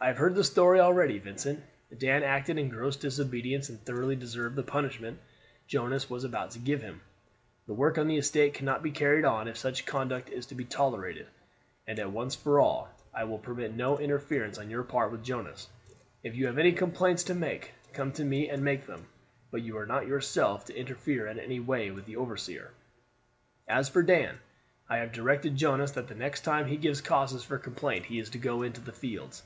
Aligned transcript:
"I 0.00 0.08
have 0.08 0.18
heard 0.18 0.34
the 0.34 0.44
story 0.44 0.80
already, 0.80 1.18
Vincent. 1.18 1.62
Dan 1.98 2.24
acted 2.24 2.58
in 2.58 2.68
gross 2.68 2.96
disobedience, 2.96 3.70
and 3.70 3.80
thoroughly 3.82 4.14
deserved 4.16 4.54
the 4.54 4.62
punishment 4.62 5.18
Jonas 5.66 6.10
was 6.10 6.24
about 6.24 6.50
to 6.50 6.58
give 6.58 6.82
him. 6.82 7.00
The 7.66 7.72
work 7.72 7.96
of 7.96 8.06
the 8.06 8.18
estate 8.18 8.52
cannot 8.52 8.82
be 8.82 8.90
carried 8.90 9.24
on 9.24 9.48
if 9.48 9.56
such 9.56 9.86
conduct 9.86 10.28
is 10.28 10.44
to 10.48 10.54
be 10.54 10.66
tolerated; 10.66 11.26
and 11.86 11.98
once 12.12 12.34
for 12.34 12.60
all, 12.60 12.90
I 13.14 13.24
will 13.24 13.38
permit 13.38 13.72
no 13.72 13.96
interference 13.98 14.58
on 14.58 14.68
your 14.68 14.82
part 14.82 15.10
with 15.10 15.24
Jonas. 15.24 15.68
If 16.22 16.36
you 16.36 16.44
have 16.48 16.58
any 16.58 16.72
complaints 16.72 17.24
to 17.24 17.34
make, 17.34 17.70
come 17.94 18.12
to 18.12 18.24
me 18.26 18.50
and 18.50 18.62
make 18.62 18.84
them; 18.86 19.06
but 19.50 19.62
you 19.62 19.78
are 19.78 19.86
not 19.86 20.06
yourself 20.06 20.66
to 20.66 20.76
interfere 20.78 21.26
in 21.28 21.38
any 21.38 21.60
way 21.60 21.90
with 21.90 22.04
the 22.04 22.16
overseer. 22.16 22.72
As 23.66 23.88
for 23.88 24.02
Dan, 24.02 24.38
I 24.86 24.98
have 24.98 25.12
directed 25.12 25.56
Jonas 25.56 25.92
that 25.92 26.08
the 26.08 26.14
next 26.14 26.42
time 26.42 26.66
he 26.66 26.76
gives 26.76 27.00
cause 27.00 27.42
for 27.42 27.56
complaint 27.56 28.04
he 28.04 28.18
is 28.18 28.28
to 28.28 28.36
go 28.38 28.60
into 28.62 28.82
the 28.82 28.92
fields." 28.92 29.42